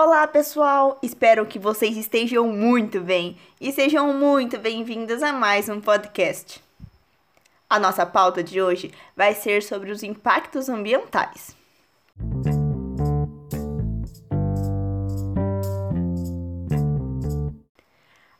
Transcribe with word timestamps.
Olá, 0.00 0.28
pessoal! 0.28 0.96
Espero 1.02 1.44
que 1.44 1.58
vocês 1.58 1.96
estejam 1.96 2.46
muito 2.46 3.00
bem 3.00 3.36
e 3.60 3.72
sejam 3.72 4.12
muito 4.12 4.56
bem-vindos 4.56 5.24
a 5.24 5.32
mais 5.32 5.68
um 5.68 5.80
podcast. 5.80 6.62
A 7.68 7.80
nossa 7.80 8.06
pauta 8.06 8.40
de 8.40 8.62
hoje 8.62 8.94
vai 9.16 9.34
ser 9.34 9.60
sobre 9.60 9.90
os 9.90 10.04
impactos 10.04 10.68
ambientais. 10.68 11.56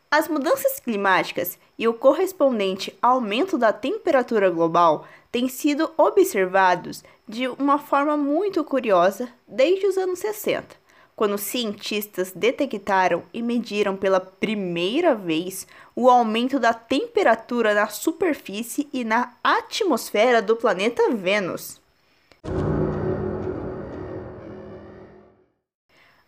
As 0.08 0.28
mudanças 0.28 0.78
climáticas 0.78 1.58
e 1.76 1.88
o 1.88 1.94
correspondente 1.94 2.96
aumento 3.02 3.58
da 3.58 3.72
temperatura 3.72 4.48
global 4.48 5.08
têm 5.32 5.48
sido 5.48 5.90
observados 5.96 7.02
de 7.26 7.48
uma 7.48 7.80
forma 7.80 8.16
muito 8.16 8.62
curiosa 8.62 9.28
desde 9.48 9.88
os 9.88 9.98
anos 9.98 10.20
60, 10.20 10.76
quando 11.18 11.36
cientistas 11.36 12.30
detectaram 12.30 13.24
e 13.34 13.42
mediram 13.42 13.96
pela 13.96 14.20
primeira 14.20 15.16
vez 15.16 15.66
o 15.96 16.08
aumento 16.08 16.60
da 16.60 16.72
temperatura 16.72 17.74
na 17.74 17.88
superfície 17.88 18.88
e 18.92 19.02
na 19.02 19.34
atmosfera 19.42 20.40
do 20.40 20.54
planeta 20.54 21.10
Vênus. 21.10 21.80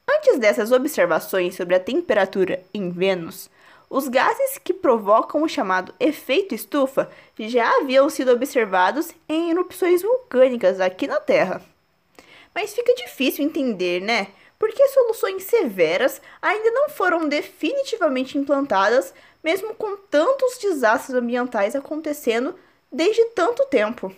Antes 0.09 0.41
dessas 0.41 0.73
observações 0.73 1.55
sobre 1.55 1.77
a 1.77 1.81
temperatura 1.81 2.61
em 2.75 2.91
Vênus, 2.91 3.49
os 3.89 4.09
gases 4.09 4.59
que 4.59 4.75
provocam 4.75 5.45
o 5.45 5.49
chamado 5.49 5.95
efeito 6.01 6.53
estufa 6.53 7.09
já 7.39 7.77
haviam 7.77 8.11
sido 8.11 8.33
observados 8.33 9.13
em 9.29 9.51
erupções 9.51 10.03
vulcânicas 10.03 10.81
aqui 10.81 11.07
na 11.07 11.21
Terra. 11.21 11.63
Mas 12.53 12.75
fica 12.75 12.93
difícil 12.97 13.45
entender, 13.45 14.01
né? 14.01 14.27
Porque 14.61 14.87
soluções 14.89 15.45
severas 15.45 16.21
ainda 16.43 16.71
não 16.71 16.91
foram 16.91 17.27
definitivamente 17.27 18.37
implantadas, 18.37 19.15
mesmo 19.43 19.75
com 19.75 19.97
tantos 19.97 20.59
desastres 20.59 21.17
ambientais 21.17 21.75
acontecendo 21.75 22.55
desde 22.93 23.25
tanto 23.31 23.65
tempo. 23.69 24.15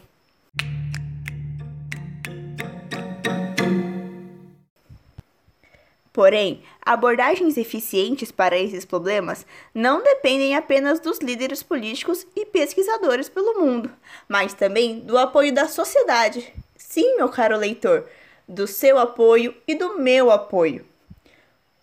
Porém, 6.13 6.65
abordagens 6.85 7.57
eficientes 7.57 8.33
para 8.33 8.59
esses 8.59 8.85
problemas 8.85 9.47
não 9.73 10.03
dependem 10.03 10.57
apenas 10.57 10.99
dos 10.99 11.21
líderes 11.21 11.63
políticos 11.63 12.27
e 12.35 12.45
pesquisadores 12.45 13.29
pelo 13.29 13.61
mundo, 13.61 13.91
mas 14.29 14.53
também 14.53 14.99
do 14.99 15.17
apoio 15.17 15.55
da 15.55 15.69
sociedade. 15.69 16.53
Sim, 16.77 17.17
meu 17.17 17.29
caro 17.29 17.57
leitor, 17.57 18.07
do 18.49 18.67
seu 18.67 18.99
apoio 18.99 19.55
e 19.67 19.75
do 19.75 19.99
meu 19.99 20.31
apoio. 20.31 20.87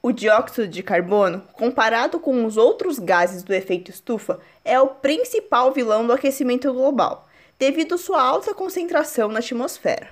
O 0.01 0.13
dióxido 0.13 0.67
de 0.67 0.81
carbono, 0.81 1.43
comparado 1.53 2.19
com 2.19 2.45
os 2.45 2.55
outros 2.55 2.99
gases 2.99 3.43
do 3.43 3.53
efeito 3.53 3.91
estufa, 3.91 4.39
é 4.63 4.79
o 4.79 4.87
principal 4.87 5.73
vilão 5.73 6.07
do 6.07 6.13
aquecimento 6.13 6.71
global, 6.71 7.27
devido 7.57 7.97
sua 7.97 8.21
alta 8.21 8.53
concentração 8.53 9.27
na 9.27 9.39
atmosfera. 9.39 10.09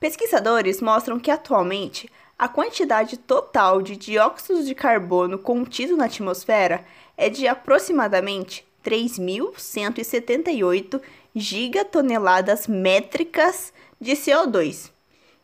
Pesquisadores 0.00 0.80
mostram 0.80 1.20
que 1.20 1.30
atualmente 1.30 2.10
a 2.38 2.48
quantidade 2.48 3.16
total 3.16 3.80
de 3.82 3.96
dióxido 3.96 4.64
de 4.64 4.74
carbono 4.74 5.38
contido 5.38 5.96
na 5.96 6.06
atmosfera 6.06 6.84
é 7.16 7.28
de 7.28 7.48
aproximadamente 7.48 8.64
3.178 8.84 11.00
gigatoneladas 11.34 12.66
métricas 12.66 13.72
de 14.00 14.12
CO2, 14.12 14.90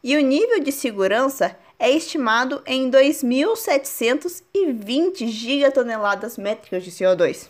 e 0.04 0.16
o 0.18 0.20
nível 0.20 0.60
de 0.60 0.70
segurança 0.70 1.58
é 1.78 1.90
estimado 1.90 2.62
em 2.66 2.90
2.720 2.90 5.26
gigatoneladas 5.28 6.36
métricas 6.36 6.84
de 6.84 6.90
CO2. 6.90 7.48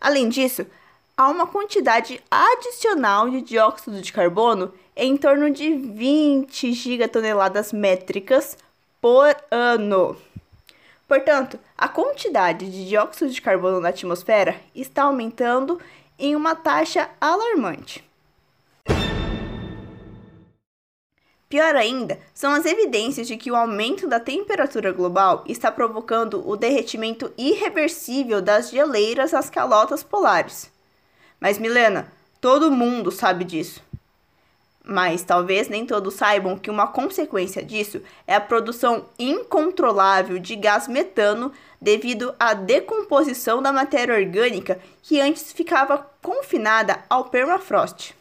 Além 0.00 0.28
disso, 0.28 0.66
há 1.16 1.28
uma 1.28 1.46
quantidade 1.46 2.20
adicional 2.28 3.30
de 3.30 3.42
dióxido 3.42 4.02
de 4.02 4.12
carbono 4.12 4.74
em 4.96 5.16
torno 5.16 5.48
de 5.50 5.72
20 5.72 6.72
gigatoneladas 6.72 7.72
métricas 7.72 8.58
por 9.00 9.36
ano. 9.48 10.16
Portanto, 11.06 11.60
a 11.78 11.86
quantidade 11.86 12.68
de 12.68 12.88
dióxido 12.88 13.30
de 13.30 13.40
carbono 13.40 13.78
na 13.80 13.90
atmosfera 13.90 14.60
está 14.74 15.04
aumentando 15.04 15.80
em 16.18 16.34
uma 16.34 16.56
taxa 16.56 17.08
alarmante. 17.20 18.04
Pior 21.52 21.76
ainda, 21.76 22.18
são 22.32 22.50
as 22.54 22.64
evidências 22.64 23.26
de 23.26 23.36
que 23.36 23.50
o 23.50 23.54
aumento 23.54 24.08
da 24.08 24.18
temperatura 24.18 24.90
global 24.90 25.44
está 25.46 25.70
provocando 25.70 26.42
o 26.48 26.56
derretimento 26.56 27.30
irreversível 27.36 28.40
das 28.40 28.70
geleiras 28.70 29.34
às 29.34 29.50
calotas 29.50 30.02
polares. 30.02 30.72
Mas, 31.38 31.58
Milena, 31.58 32.10
todo 32.40 32.72
mundo 32.72 33.10
sabe 33.10 33.44
disso. 33.44 33.82
Mas 34.82 35.24
talvez 35.24 35.68
nem 35.68 35.84
todos 35.84 36.14
saibam 36.14 36.56
que 36.56 36.70
uma 36.70 36.86
consequência 36.86 37.62
disso 37.62 38.00
é 38.26 38.34
a 38.34 38.40
produção 38.40 39.04
incontrolável 39.18 40.38
de 40.38 40.56
gás 40.56 40.88
metano 40.88 41.52
devido 41.78 42.34
à 42.40 42.54
decomposição 42.54 43.60
da 43.60 43.70
matéria 43.70 44.14
orgânica 44.14 44.80
que 45.02 45.20
antes 45.20 45.52
ficava 45.52 45.98
confinada 46.22 47.04
ao 47.10 47.26
permafrost. 47.26 48.14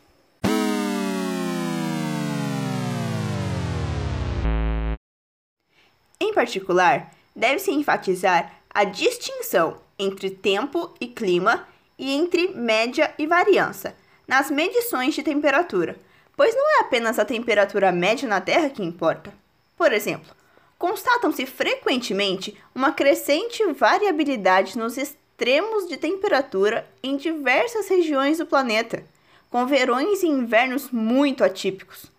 Em 6.22 6.32
particular, 6.36 7.12
deve-se 7.36 7.72
enfatizar 7.72 8.54
a 8.70 8.84
distinção 8.84 9.82
entre 9.98 10.30
tempo 10.30 10.94
e 11.02 11.08
clima 11.08 11.68
e 11.98 12.12
entre 12.14 12.50
média 12.50 13.12
e 13.18 13.26
variança 13.26 13.96
nas 14.28 14.52
medições 14.52 15.16
de 15.16 15.24
temperatura, 15.24 15.98
pois 16.38 16.54
não 16.54 16.78
é 16.78 16.82
apenas 16.82 17.18
a 17.18 17.26
temperatura 17.26 17.92
média 17.92 18.30
na 18.30 18.40
Terra 18.40 18.70
que 18.70 18.84
importa. 18.84 19.34
Por 19.76 19.92
exemplo, 19.92 20.32
constatam-se 20.78 21.48
frequentemente 21.48 22.56
uma 22.76 22.92
crescente 22.92 23.66
variabilidade 23.74 24.78
nos 24.78 24.98
extremos 24.98 25.88
de 25.88 25.98
temperatura 25.98 26.88
em 27.02 27.18
diversas 27.18 27.88
regiões 27.88 28.38
do 28.38 28.46
planeta, 28.46 29.04
com 29.50 29.66
verões 29.66 30.22
e 30.22 30.28
invernos 30.28 30.92
muito 30.92 31.44
atípicos. 31.44 32.11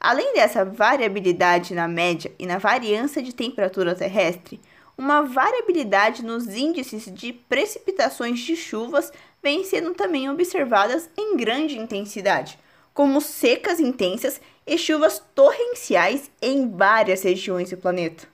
Além 0.00 0.32
dessa 0.32 0.64
variabilidade 0.64 1.74
na 1.74 1.86
média 1.86 2.32
e 2.38 2.46
na 2.46 2.56
variância 2.56 3.22
de 3.22 3.34
temperatura 3.34 3.94
terrestre, 3.94 4.58
uma 4.96 5.20
variabilidade 5.20 6.24
nos 6.24 6.48
índices 6.48 7.12
de 7.12 7.34
precipitações 7.34 8.40
de 8.40 8.56
chuvas 8.56 9.12
vem 9.42 9.62
sendo 9.62 9.92
também 9.92 10.30
observadas 10.30 11.10
em 11.18 11.36
grande 11.36 11.78
intensidade, 11.78 12.58
como 12.94 13.20
secas 13.20 13.78
intensas 13.78 14.40
e 14.66 14.78
chuvas 14.78 15.22
torrenciais 15.34 16.30
em 16.40 16.70
várias 16.70 17.22
regiões 17.22 17.68
do 17.68 17.76
planeta. 17.76 18.26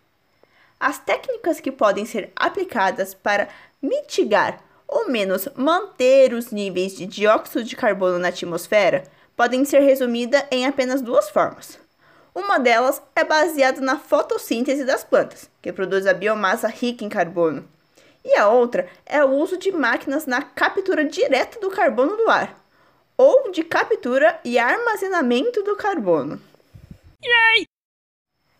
As 0.78 0.99
técnicas 0.99 1.59
que 1.59 1.72
podem 1.72 2.05
ser 2.06 2.31
aplicadas 2.37 3.12
para 3.12 3.49
mitigar 3.82 4.62
ou 4.87 5.09
menos 5.09 5.49
manter 5.56 6.32
os 6.32 6.53
níveis 6.53 6.97
de 6.97 7.06
dióxido 7.06 7.65
de 7.65 7.75
carbono 7.75 8.21
na 8.21 8.28
atmosfera 8.28 9.03
podem 9.36 9.64
ser 9.64 9.80
resumidas 9.80 10.42
em 10.50 10.66
apenas 10.66 11.02
duas 11.02 11.28
formas. 11.28 11.78
Uma 12.34 12.58
delas 12.58 13.00
é 13.14 13.24
baseada 13.24 13.80
na 13.80 13.98
fotossíntese 13.98 14.84
das 14.84 15.04
plantas, 15.04 15.48
que 15.62 15.72
produz 15.72 16.06
a 16.06 16.14
biomassa 16.14 16.69
rica 16.69 17.04
em 17.04 17.08
carbono. 17.08 17.66
E 18.25 18.34
a 18.34 18.48
outra 18.48 18.88
é 19.06 19.25
o 19.25 19.30
uso 19.30 19.56
de 19.56 19.70
máquinas 19.70 20.26
na 20.26 20.42
captura 20.42 21.04
direta 21.04 21.61
do 21.61 21.70
carbono 21.70 22.16
do 22.16 22.28
ar, 22.28 22.58
ou 23.16 23.50
de 23.52 23.62
captura 23.62 24.38
e 24.44 24.58
armazenamento 24.58 25.62
do 25.62 25.76
carbono. 25.76 26.40
Yay! 27.25 27.66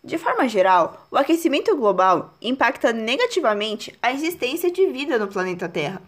De 0.03 0.17
forma 0.19 0.49
geral, 0.49 1.07
o 1.11 1.17
aquecimento 1.17 1.77
global 1.77 2.33
impacta 2.41 2.93
negativamente 2.93 3.93
a 4.01 4.13
existência 4.13 4.71
de 4.71 4.87
vida 4.87 5.19
no 5.19 5.27
planeta 5.27 5.69
Terra. 5.69 6.01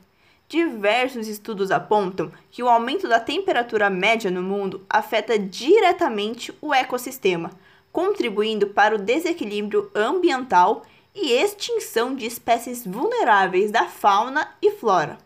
Diversos 0.48 1.28
estudos 1.28 1.70
apontam 1.70 2.32
que 2.50 2.62
o 2.62 2.68
aumento 2.70 3.06
da 3.06 3.20
temperatura 3.20 3.90
média 3.90 4.30
no 4.30 4.42
mundo 4.42 4.82
afeta 4.88 5.38
diretamente 5.38 6.56
o 6.62 6.72
ecossistema, 6.72 7.50
contribuindo 7.92 8.68
para 8.68 8.94
o 8.94 8.98
desequilíbrio 8.98 9.90
ambiental 9.94 10.86
e 11.14 11.32
extinção 11.32 12.14
de 12.14 12.24
espécies 12.24 12.86
vulneráveis 12.86 13.70
da 13.70 13.84
fauna 13.84 14.48
e 14.62 14.70
flora, 14.70 15.18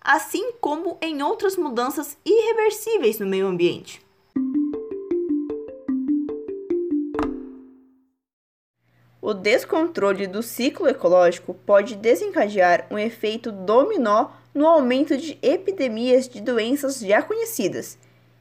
assim 0.00 0.52
como 0.60 0.96
em 1.02 1.20
outras 1.24 1.56
mudanças 1.56 2.16
irreversíveis 2.24 3.18
no 3.18 3.26
meio 3.26 3.48
ambiente. 3.48 4.00
O 9.20 9.34
descontrole 9.34 10.28
do 10.28 10.40
ciclo 10.42 10.86
ecológico 10.86 11.54
pode 11.66 11.96
desencadear 11.96 12.86
um 12.90 12.98
efeito 12.98 13.50
dominó 13.50 14.30
no 14.54 14.66
aumento 14.66 15.16
de 15.16 15.38
epidemias 15.42 16.28
de 16.28 16.40
doenças 16.40 17.00
já 17.00 17.22
conhecidas, 17.22 17.98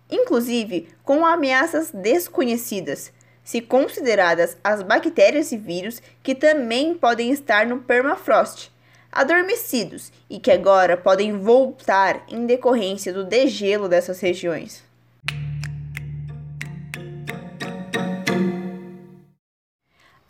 inclusive 0.09 0.89
com 1.03 1.25
ameaças 1.25 1.91
desconhecidas, 1.91 3.11
se 3.43 3.61
consideradas 3.61 4.57
as 4.63 4.83
bactérias 4.83 5.51
e 5.51 5.57
vírus 5.57 6.01
que 6.21 6.35
também 6.35 6.93
podem 6.93 7.31
estar 7.31 7.65
no 7.65 7.79
permafrost, 7.79 8.71
adormecidos 9.11 10.11
e 10.29 10.39
que 10.39 10.51
agora 10.51 10.95
podem 10.95 11.37
voltar 11.37 12.23
em 12.29 12.45
decorrência 12.45 13.11
do 13.11 13.23
degelo 13.23 13.89
dessas 13.89 14.19
regiões. 14.19 14.90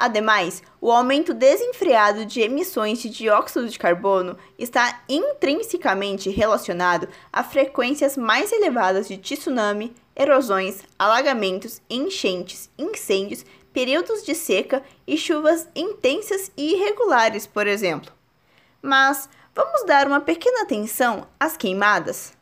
Ademais, 0.01 0.63
o 0.81 0.91
aumento 0.91 1.31
desenfreado 1.31 2.25
de 2.25 2.41
emissões 2.41 2.99
de 2.99 3.07
dióxido 3.07 3.69
de 3.69 3.77
carbono 3.77 4.35
está 4.57 5.03
intrinsecamente 5.07 6.27
relacionado 6.31 7.07
a 7.31 7.43
frequências 7.43 8.17
mais 8.17 8.51
elevadas 8.51 9.07
de 9.07 9.15
tsunami, 9.15 9.93
erosões, 10.15 10.81
alagamentos, 10.97 11.83
enchentes, 11.87 12.67
incêndios, 12.79 13.45
períodos 13.71 14.23
de 14.23 14.33
seca 14.33 14.81
e 15.05 15.15
chuvas 15.15 15.69
intensas 15.75 16.51
e 16.57 16.73
irregulares, 16.73 17.45
por 17.45 17.67
exemplo. 17.67 18.11
Mas 18.81 19.29
vamos 19.53 19.85
dar 19.85 20.07
uma 20.07 20.19
pequena 20.19 20.63
atenção 20.63 21.27
às 21.39 21.55
queimadas. 21.55 22.33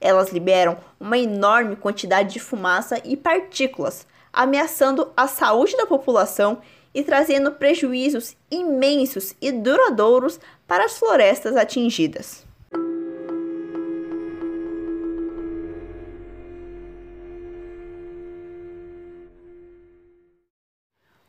Elas 0.00 0.30
liberam 0.30 0.78
uma 1.00 1.18
enorme 1.18 1.74
quantidade 1.74 2.32
de 2.32 2.38
fumaça 2.38 3.02
e 3.04 3.16
partículas, 3.16 4.06
ameaçando 4.32 5.10
a 5.16 5.26
saúde 5.26 5.76
da 5.76 5.84
população 5.84 6.62
e 6.94 7.02
trazendo 7.02 7.52
prejuízos 7.52 8.36
imensos 8.50 9.34
e 9.40 9.50
duradouros 9.50 10.38
para 10.66 10.84
as 10.84 10.98
florestas 10.98 11.56
atingidas. 11.56 12.46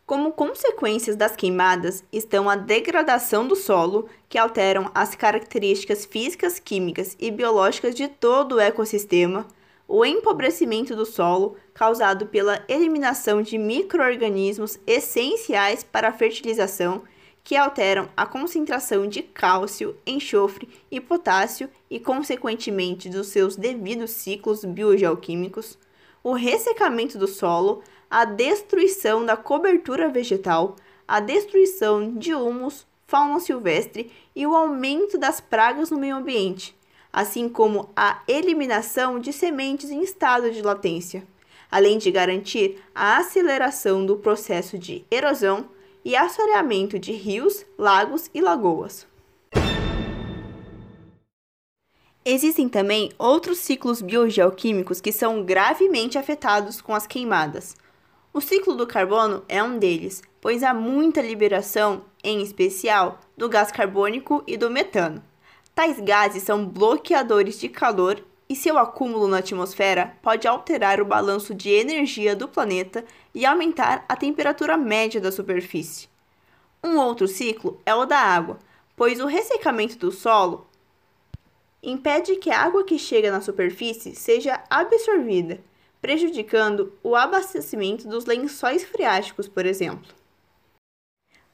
Como 0.05 0.33
consequências 0.33 1.15
das 1.15 1.35
queimadas 1.35 2.03
estão 2.11 2.49
a 2.49 2.55
degradação 2.55 3.47
do 3.47 3.55
solo, 3.55 4.07
que 4.27 4.37
alteram 4.37 4.91
as 4.93 5.15
características 5.15 6.05
físicas, 6.05 6.59
químicas 6.59 7.15
e 7.19 7.31
biológicas 7.31 7.95
de 7.95 8.07
todo 8.07 8.55
o 8.55 8.59
ecossistema, 8.59 9.47
o 9.87 10.05
empobrecimento 10.05 10.95
do 10.95 11.05
solo, 11.05 11.55
causado 11.73 12.27
pela 12.27 12.63
eliminação 12.67 13.41
de 13.41 13.57
microorganismos 13.57 14.79
essenciais 14.87 15.83
para 15.83 16.09
a 16.09 16.13
fertilização, 16.13 17.03
que 17.43 17.55
alteram 17.55 18.07
a 18.15 18.25
concentração 18.25 19.05
de 19.05 19.21
cálcio, 19.21 19.97
enxofre 20.07 20.69
e 20.89 21.01
potássio 21.01 21.69
e, 21.89 21.99
consequentemente, 21.99 23.09
dos 23.09 23.27
seus 23.27 23.55
devidos 23.55 24.11
ciclos 24.11 24.63
biogeoquímicos, 24.63 25.77
o 26.23 26.31
ressecamento 26.31 27.17
do 27.17 27.27
solo, 27.27 27.83
a 28.09 28.23
destruição 28.23 29.25
da 29.25 29.35
cobertura 29.35 30.07
vegetal, 30.07 30.77
a 31.05 31.19
destruição 31.19 32.15
de 32.15 32.33
humus, 32.33 32.87
fauna 33.05 33.39
silvestre 33.41 34.11
e 34.33 34.47
o 34.47 34.55
aumento 34.55 35.17
das 35.17 35.41
pragas 35.41 35.91
no 35.91 35.99
meio 35.99 36.15
ambiente, 36.15 36.75
assim 37.13 37.47
como 37.47 37.89
a 37.95 38.23
eliminação 38.27 39.19
de 39.19 39.31
sementes 39.31 39.91
em 39.91 40.01
estado 40.01 40.51
de 40.51 40.61
latência, 40.61 41.23
além 41.69 41.99
de 41.99 42.09
garantir 42.09 42.81
a 42.93 43.17
aceleração 43.17 44.05
do 44.05 44.17
processo 44.17 44.77
de 44.77 45.05
erosão 45.11 45.69
e 46.03 46.15
assoreamento 46.15 46.97
de 46.97 47.11
rios, 47.11 47.63
lagos 47.77 48.29
e 48.33 48.41
lagoas. 48.41 49.07
Existem 52.25 52.67
também 52.67 53.11
outros 53.19 53.59
ciclos 53.59 54.01
biogeoquímicos 54.01 54.99
que 54.99 55.11
são 55.11 55.43
gravemente 55.43 56.17
afetados 56.17 56.81
com 56.81 56.95
as 56.95 57.05
queimadas, 57.05 57.75
o 58.35 58.41
ciclo 58.41 58.73
do 58.73 58.87
carbono 58.87 59.43
é 59.47 59.61
um 59.61 59.77
deles, 59.77 60.23
pois 60.41 60.63
há 60.63 60.73
muita 60.73 61.21
liberação, 61.21 62.03
em 62.23 62.41
especial, 62.41 63.21
do 63.37 63.47
gás 63.47 63.71
carbônico 63.71 64.43
e 64.47 64.57
do 64.57 64.71
metano. 64.71 65.23
Tais 65.75 65.99
gases 65.99 66.43
são 66.43 66.65
bloqueadores 66.65 67.59
de 67.59 67.67
calor 67.67 68.23
e 68.47 68.55
seu 68.55 68.77
acúmulo 68.77 69.27
na 69.27 69.39
atmosfera 69.39 70.15
pode 70.21 70.47
alterar 70.47 71.01
o 71.01 71.05
balanço 71.05 71.53
de 71.53 71.69
energia 71.69 72.35
do 72.35 72.47
planeta 72.47 73.03
e 73.33 73.45
aumentar 73.45 74.05
a 74.07 74.15
temperatura 74.15 74.77
média 74.77 75.19
da 75.19 75.31
superfície. 75.31 76.07
Um 76.83 76.97
outro 76.97 77.27
ciclo 77.27 77.81
é 77.85 77.95
o 77.95 78.05
da 78.05 78.19
água, 78.19 78.59
pois 78.95 79.19
o 79.19 79.25
ressecamento 79.25 79.97
do 79.97 80.11
solo 80.11 80.67
impede 81.81 82.35
que 82.35 82.51
a 82.51 82.61
água 82.61 82.83
que 82.83 82.99
chega 82.99 83.31
na 83.31 83.41
superfície 83.41 84.15
seja 84.15 84.63
absorvida 84.69 85.59
prejudicando 86.03 86.91
o 87.01 87.15
abastecimento 87.15 88.09
dos 88.09 88.25
lençóis 88.25 88.83
freáticos, 88.83 89.47
por 89.47 89.65
exemplo. 89.65 90.13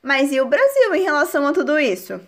Mas 0.01 0.31
e 0.31 0.41
o 0.41 0.47
Brasil 0.47 0.95
em 0.95 1.03
relação 1.03 1.45
a 1.45 1.53
tudo 1.53 1.77
isso? 1.77 2.19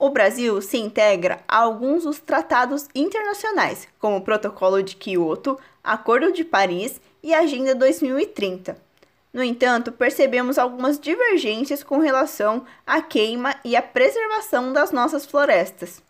O 0.00 0.08
Brasil 0.08 0.62
se 0.62 0.78
integra 0.78 1.40
a 1.46 1.58
alguns 1.58 2.04
dos 2.04 2.18
tratados 2.18 2.88
internacionais, 2.94 3.86
como 3.98 4.16
o 4.16 4.22
Protocolo 4.22 4.82
de 4.82 4.96
Quioto, 4.96 5.58
Acordo 5.84 6.32
de 6.32 6.42
Paris 6.42 6.98
e 7.22 7.34
Agenda 7.34 7.74
2030. 7.74 8.78
No 9.30 9.42
entanto, 9.44 9.92
percebemos 9.92 10.56
algumas 10.56 10.98
divergências 10.98 11.82
com 11.82 11.98
relação 11.98 12.64
à 12.86 13.02
queima 13.02 13.54
e 13.62 13.76
à 13.76 13.82
preservação 13.82 14.72
das 14.72 14.90
nossas 14.90 15.26
florestas. 15.26 16.02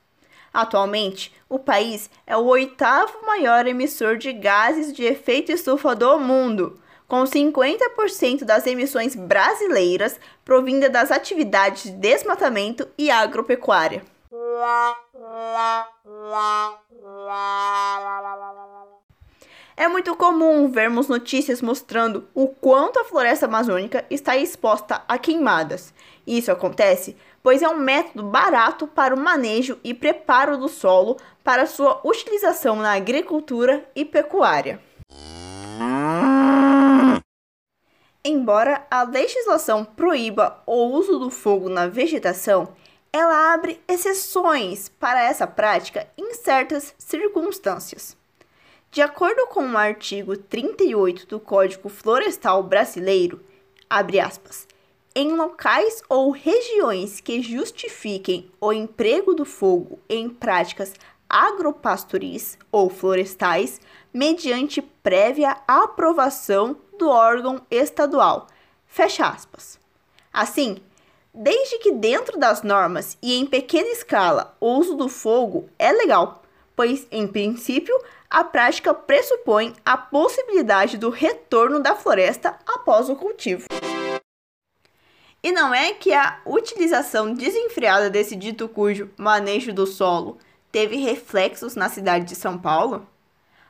Atualmente, 0.55 1.35
o 1.49 1.59
país 1.59 2.09
é 2.25 2.37
o 2.37 2.45
oitavo 2.45 3.27
maior 3.27 3.67
emissor 3.67 4.17
de 4.17 4.33
gases 4.33 4.93
de 4.93 5.03
efeito 5.03 5.51
estufa 5.51 5.97
do 5.97 6.17
mundo, 6.21 6.79
com 7.11 7.25
50% 7.25 8.45
das 8.45 8.69
emissões 8.69 9.17
brasileiras 9.17 10.21
provinda 10.45 10.89
das 10.89 11.11
atividades 11.11 11.83
de 11.83 11.91
desmatamento 11.91 12.87
e 12.97 13.11
agropecuária. 13.11 14.05
É 19.77 19.89
muito 19.89 20.15
comum 20.15 20.71
vermos 20.71 21.09
notícias 21.09 21.61
mostrando 21.61 22.29
o 22.33 22.47
quanto 22.47 23.01
a 23.01 23.05
floresta 23.05 23.47
amazônica 23.47 24.05
está 24.09 24.37
exposta 24.37 25.03
a 25.09 25.19
queimadas. 25.19 25.93
Isso 26.25 26.53
acontece 26.53 27.17
pois 27.43 27.61
é 27.61 27.69
um 27.69 27.77
método 27.77 28.23
barato 28.23 28.87
para 28.87 29.15
o 29.15 29.19
manejo 29.19 29.79
e 29.83 29.93
preparo 29.93 30.59
do 30.59 30.69
solo 30.69 31.17
para 31.43 31.67
sua 31.67 32.01
utilização 32.05 32.77
na 32.77 32.93
agricultura 32.93 33.85
e 33.97 34.05
pecuária. 34.05 34.81
Embora 38.23 38.87
a 38.91 39.03
legislação 39.03 39.83
proíba 39.83 40.63
o 40.67 40.89
uso 40.89 41.19
do 41.19 41.31
fogo 41.31 41.71
na 41.71 41.87
vegetação, 41.87 42.75
ela 43.11 43.55
abre 43.55 43.81
exceções 43.89 44.91
para 44.91 45.23
essa 45.23 45.47
prática 45.47 46.07
em 46.19 46.35
certas 46.35 46.95
circunstâncias. 46.99 48.15
De 48.91 49.01
acordo 49.01 49.47
com 49.47 49.67
o 49.67 49.79
artigo 49.79 50.37
38 50.37 51.27
do 51.27 51.41
Código 51.41 51.89
Florestal 51.89 52.63
Brasileiro, 52.63 53.41
aspas, 53.89 54.69
em 55.15 55.35
locais 55.35 56.03
ou 56.09 56.31
regiões 56.31 57.21
que 57.21 57.41
justifiquem 57.41 58.51
o 58.61 58.71
emprego 58.71 59.35
do 59.35 59.47
fogo 59.47 59.99
em 60.09 60.29
práticas 60.29 60.93
agropastoris 61.29 62.59
ou 62.71 62.91
florestais, 62.91 63.81
mediante 64.13 64.83
prévia 64.83 65.57
aprovação 65.67 66.77
do 67.01 67.09
órgão 67.09 67.63
estadual. 67.71 68.47
Fecha 68.87 69.27
aspas. 69.27 69.81
Assim, 70.33 70.77
desde 71.33 71.79
que 71.79 71.93
dentro 71.93 72.39
das 72.39 72.63
normas 72.63 73.17
e 73.23 73.35
em 73.35 73.47
pequena 73.47 73.89
escala 73.89 74.55
o 74.61 74.75
uso 74.75 74.95
do 74.95 75.09
fogo 75.09 75.69
é 75.79 75.91
legal, 75.91 76.43
pois, 76.77 77.07
em 77.11 77.27
princípio, 77.27 77.99
a 78.29 78.45
prática 78.45 78.95
pressupõe 78.95 79.75
a 79.85 79.97
possibilidade 79.97 80.99
do 80.99 81.11
retorno 81.11 81.81
da 81.81 81.97
floresta 81.97 82.57
após 82.67 83.09
o 83.09 83.17
cultivo. 83.17 83.65
E 85.43 85.51
não 85.51 85.75
é 85.75 85.95
que 85.95 86.13
a 86.13 86.39
utilização 86.45 87.33
desenfreada 87.33 88.11
desse 88.11 88.37
dito 88.37 88.69
cujo 88.69 89.11
manejo 89.17 89.73
do 89.73 89.87
solo 89.87 90.39
teve 90.71 90.97
reflexos 90.97 91.75
na 91.75 91.89
cidade 91.89 92.27
de 92.27 92.37
São 92.37 92.59
Paulo? 92.59 93.07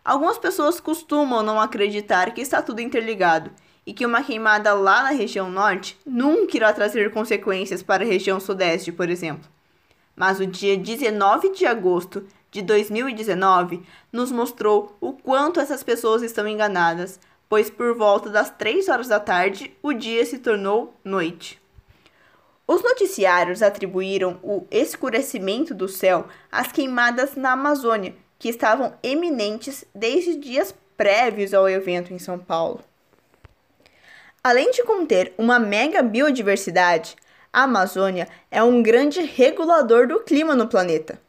Algumas 0.04 0.38
pessoas 0.38 0.80
costumam 0.80 1.42
não 1.42 1.60
acreditar 1.60 2.32
que 2.32 2.40
está 2.40 2.62
tudo 2.62 2.80
interligado 2.80 3.50
e 3.86 3.92
que 3.92 4.06
uma 4.06 4.22
queimada 4.22 4.72
lá 4.72 5.02
na 5.02 5.10
região 5.10 5.50
norte 5.50 5.98
nunca 6.06 6.56
irá 6.56 6.72
trazer 6.72 7.10
consequências 7.10 7.82
para 7.82 8.04
a 8.04 8.06
região 8.06 8.40
sudeste, 8.40 8.92
por 8.92 9.10
exemplo. 9.10 9.48
Mas 10.16 10.40
o 10.40 10.46
dia 10.46 10.76
19 10.76 11.50
de 11.52 11.66
agosto 11.66 12.26
de 12.50 12.62
2019 12.62 13.82
nos 14.12 14.32
mostrou 14.32 14.96
o 15.00 15.12
quanto 15.12 15.60
essas 15.60 15.82
pessoas 15.82 16.22
estão 16.22 16.46
enganadas, 16.48 17.20
pois 17.48 17.70
por 17.70 17.94
volta 17.94 18.28
das 18.28 18.50
3 18.50 18.88
horas 18.88 19.08
da 19.08 19.20
tarde 19.20 19.72
o 19.82 19.92
dia 19.92 20.24
se 20.24 20.38
tornou 20.38 20.94
noite. 21.04 21.60
Os 22.66 22.82
noticiários 22.82 23.62
atribuíram 23.62 24.38
o 24.42 24.64
escurecimento 24.70 25.74
do 25.74 25.88
céu 25.88 26.28
às 26.52 26.70
queimadas 26.70 27.34
na 27.34 27.52
Amazônia, 27.52 28.14
que 28.40 28.48
estavam 28.48 28.94
eminentes 29.02 29.84
desde 29.94 30.34
dias 30.34 30.74
prévios 30.96 31.54
ao 31.54 31.68
evento 31.68 32.12
em 32.12 32.18
São 32.18 32.38
Paulo. 32.38 32.80
Além 34.42 34.70
de 34.70 34.82
conter 34.82 35.34
uma 35.36 35.58
mega 35.58 36.02
biodiversidade, 36.02 37.14
a 37.52 37.64
Amazônia 37.64 38.26
é 38.50 38.62
um 38.62 38.82
grande 38.82 39.20
regulador 39.20 40.08
do 40.08 40.20
clima 40.20 40.56
no 40.56 40.66
planeta. 40.66 41.20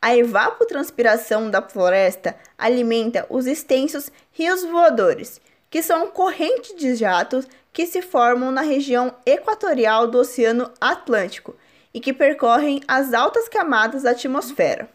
A 0.00 0.16
evapotranspiração 0.16 1.50
da 1.50 1.60
floresta 1.60 2.34
alimenta 2.56 3.26
os 3.28 3.46
extensos 3.46 4.10
rios 4.32 4.64
voadores, 4.64 5.40
que 5.68 5.82
são 5.82 6.06
correntes 6.06 6.74
de 6.76 6.94
jatos 6.94 7.46
que 7.74 7.84
se 7.86 8.00
formam 8.00 8.50
na 8.50 8.62
região 8.62 9.14
equatorial 9.26 10.06
do 10.06 10.18
Oceano 10.18 10.70
Atlântico 10.80 11.54
e 11.92 12.00
que 12.00 12.12
percorrem 12.12 12.80
as 12.88 13.12
altas 13.12 13.48
camadas 13.48 14.04
da 14.04 14.12
atmosfera. 14.12 14.88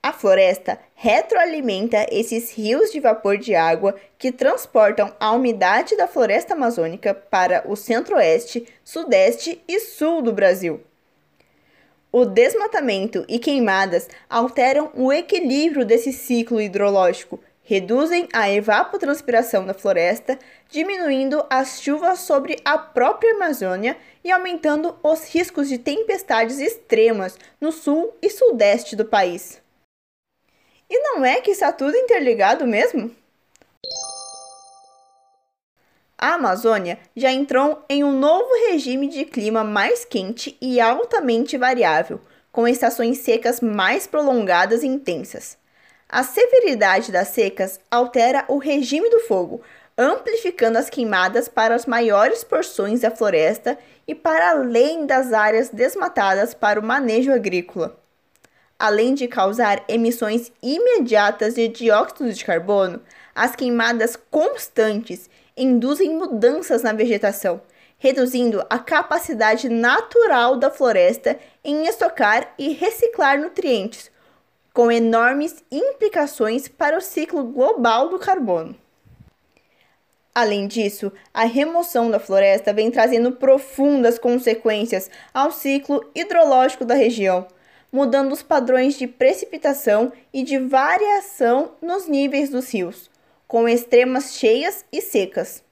A 0.00 0.12
floresta 0.12 0.78
retroalimenta 0.94 2.06
esses 2.12 2.52
rios 2.52 2.92
de 2.92 3.00
vapor 3.00 3.36
de 3.36 3.56
água 3.56 3.96
que 4.16 4.30
transportam 4.30 5.12
a 5.18 5.32
umidade 5.32 5.96
da 5.96 6.06
floresta 6.06 6.54
amazônica 6.54 7.12
para 7.12 7.64
o 7.66 7.74
centro-oeste, 7.74 8.64
sudeste 8.84 9.60
e 9.66 9.80
sul 9.80 10.22
do 10.22 10.32
Brasil. 10.32 10.80
O 12.12 12.24
desmatamento 12.24 13.24
e 13.28 13.40
queimadas 13.40 14.08
alteram 14.30 14.92
o 14.94 15.12
equilíbrio 15.12 15.84
desse 15.84 16.12
ciclo 16.12 16.60
hidrológico, 16.60 17.40
reduzem 17.64 18.28
a 18.32 18.48
evapotranspiração 18.48 19.66
da 19.66 19.74
floresta, 19.74 20.38
diminuindo 20.70 21.44
as 21.50 21.82
chuvas 21.82 22.20
sobre 22.20 22.56
a 22.64 22.78
própria 22.78 23.34
Amazônia 23.34 23.96
e 24.22 24.30
aumentando 24.30 24.96
os 25.02 25.28
riscos 25.34 25.68
de 25.68 25.76
tempestades 25.76 26.60
extremas 26.60 27.36
no 27.60 27.72
sul 27.72 28.14
e 28.22 28.30
sudeste 28.30 28.94
do 28.94 29.04
país. 29.04 29.60
E 30.90 30.98
não 31.00 31.22
é 31.22 31.40
que 31.40 31.50
está 31.50 31.70
tudo 31.70 31.94
interligado 31.94 32.66
mesmo? 32.66 33.14
A 36.16 36.34
Amazônia 36.34 36.98
já 37.14 37.30
entrou 37.30 37.84
em 37.90 38.02
um 38.02 38.18
novo 38.18 38.48
regime 38.70 39.06
de 39.06 39.26
clima 39.26 39.62
mais 39.62 40.04
quente 40.04 40.56
e 40.60 40.80
altamente 40.80 41.58
variável, 41.58 42.20
com 42.50 42.66
estações 42.66 43.18
secas 43.18 43.60
mais 43.60 44.06
prolongadas 44.06 44.82
e 44.82 44.86
intensas. 44.86 45.58
A 46.08 46.22
severidade 46.22 47.12
das 47.12 47.28
secas 47.28 47.78
altera 47.90 48.46
o 48.48 48.56
regime 48.56 49.10
do 49.10 49.20
fogo, 49.20 49.60
amplificando 49.96 50.78
as 50.78 50.88
queimadas 50.88 51.48
para 51.48 51.74
as 51.74 51.84
maiores 51.84 52.42
porções 52.42 53.00
da 53.00 53.10
floresta 53.10 53.78
e 54.06 54.14
para 54.14 54.52
além 54.52 55.04
das 55.04 55.34
áreas 55.34 55.68
desmatadas 55.68 56.54
para 56.54 56.80
o 56.80 56.82
manejo 56.82 57.30
agrícola 57.30 58.07
além 58.78 59.12
de 59.12 59.26
causar 59.26 59.82
emissões 59.88 60.52
imediatas 60.62 61.54
de 61.54 61.66
dióxido 61.66 62.32
de 62.32 62.44
carbono, 62.44 63.00
as 63.34 63.56
queimadas 63.56 64.16
constantes 64.30 65.28
induzem 65.56 66.16
mudanças 66.16 66.82
na 66.82 66.92
vegetação, 66.92 67.60
reduzindo 67.98 68.64
a 68.70 68.78
capacidade 68.78 69.68
natural 69.68 70.56
da 70.56 70.70
floresta 70.70 71.36
em 71.64 71.86
estocar 71.86 72.54
e 72.56 72.72
reciclar 72.72 73.40
nutrientes, 73.40 74.10
com 74.72 74.92
enormes 74.92 75.64
implicações 75.72 76.68
para 76.68 76.96
o 76.96 77.00
ciclo 77.00 77.42
global 77.42 78.08
do 78.08 78.18
carbono. 78.18 78.76
Além 80.32 80.68
disso, 80.68 81.10
a 81.34 81.42
remoção 81.42 82.08
da 82.12 82.20
floresta 82.20 82.72
vem 82.72 82.92
trazendo 82.92 83.32
profundas 83.32 84.20
consequências 84.20 85.10
ao 85.34 85.50
ciclo 85.50 86.08
hidrológico 86.14 86.84
da 86.84 86.94
região 86.94 87.48
mudando 87.92 88.32
os 88.32 88.42
padrões 88.42 88.98
de 88.98 89.06
precipitação 89.06 90.12
e 90.32 90.42
de 90.42 90.58
variação 90.58 91.72
nos 91.80 92.06
níveis 92.06 92.50
dos 92.50 92.72
rios, 92.72 93.10
com 93.46 93.68
extremas 93.68 94.34
cheias 94.34 94.84
e 94.92 95.00
secas. 95.00 95.62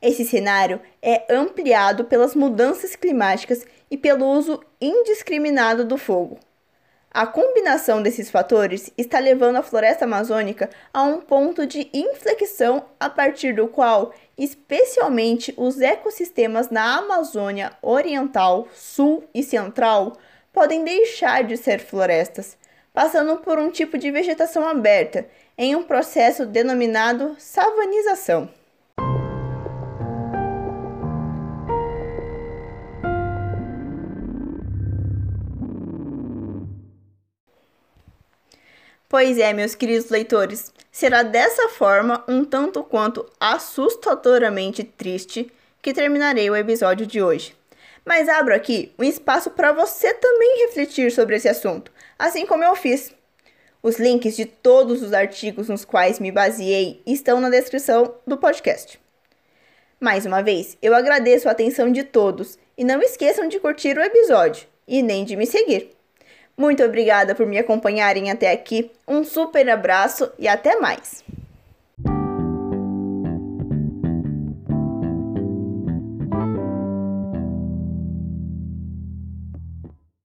Esse 0.00 0.24
cenário 0.24 0.80
é 1.02 1.24
ampliado 1.28 2.04
pelas 2.04 2.34
mudanças 2.34 2.94
climáticas 2.94 3.66
e 3.90 3.96
pelo 3.96 4.26
uso 4.26 4.62
indiscriminado 4.80 5.84
do 5.84 5.96
fogo. 5.96 6.38
A 7.10 7.26
combinação 7.26 8.02
desses 8.02 8.30
fatores 8.30 8.92
está 8.96 9.18
levando 9.18 9.56
a 9.56 9.62
floresta 9.62 10.04
amazônica 10.04 10.68
a 10.92 11.02
um 11.02 11.20
ponto 11.20 11.66
de 11.66 11.88
inflexão 11.92 12.84
a 13.00 13.08
partir 13.08 13.54
do 13.54 13.66
qual, 13.66 14.12
especialmente 14.36 15.54
os 15.56 15.80
ecossistemas 15.80 16.68
na 16.68 16.98
Amazônia 16.98 17.72
Oriental, 17.80 18.68
Sul 18.74 19.24
e 19.34 19.42
Central, 19.42 20.18
podem 20.58 20.82
deixar 20.82 21.44
de 21.44 21.56
ser 21.56 21.78
florestas, 21.78 22.58
passando 22.92 23.36
por 23.36 23.60
um 23.60 23.70
tipo 23.70 23.96
de 23.96 24.10
vegetação 24.10 24.66
aberta, 24.66 25.24
em 25.56 25.76
um 25.76 25.84
processo 25.84 26.44
denominado 26.44 27.36
savanização. 27.38 28.50
Pois 39.08 39.38
é, 39.38 39.52
meus 39.52 39.76
queridos 39.76 40.10
leitores, 40.10 40.72
será 40.90 41.22
dessa 41.22 41.68
forma, 41.68 42.24
um 42.26 42.44
tanto 42.44 42.82
quanto 42.82 43.24
assustadoramente 43.38 44.82
triste, 44.82 45.52
que 45.80 45.94
terminarei 45.94 46.50
o 46.50 46.56
episódio 46.56 47.06
de 47.06 47.22
hoje. 47.22 47.57
Mas 48.08 48.26
abro 48.26 48.54
aqui 48.54 48.90
um 48.98 49.04
espaço 49.04 49.50
para 49.50 49.70
você 49.70 50.14
também 50.14 50.62
refletir 50.62 51.12
sobre 51.12 51.36
esse 51.36 51.46
assunto, 51.46 51.92
assim 52.18 52.46
como 52.46 52.64
eu 52.64 52.74
fiz. 52.74 53.12
Os 53.82 53.98
links 53.98 54.34
de 54.34 54.46
todos 54.46 55.02
os 55.02 55.12
artigos 55.12 55.68
nos 55.68 55.84
quais 55.84 56.18
me 56.18 56.32
baseei 56.32 57.02
estão 57.06 57.38
na 57.38 57.50
descrição 57.50 58.14
do 58.26 58.38
podcast. 58.38 58.98
Mais 60.00 60.24
uma 60.24 60.42
vez, 60.42 60.78
eu 60.80 60.94
agradeço 60.94 61.50
a 61.50 61.52
atenção 61.52 61.92
de 61.92 62.02
todos 62.02 62.58
e 62.78 62.82
não 62.82 63.02
esqueçam 63.02 63.46
de 63.46 63.60
curtir 63.60 63.98
o 63.98 64.02
episódio 64.02 64.66
e 64.86 65.02
nem 65.02 65.22
de 65.22 65.36
me 65.36 65.44
seguir. 65.44 65.90
Muito 66.56 66.82
obrigada 66.82 67.34
por 67.34 67.44
me 67.44 67.58
acompanharem 67.58 68.30
até 68.30 68.50
aqui, 68.50 68.90
um 69.06 69.22
super 69.22 69.68
abraço 69.68 70.32
e 70.38 70.48
até 70.48 70.80
mais! 70.80 71.22